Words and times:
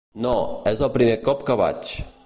No, 0.25 0.31
és 0.71 0.81
el 0.87 0.91
primer 0.97 1.19
cop 1.29 1.45
que 1.51 1.59
vaig. 1.65 1.95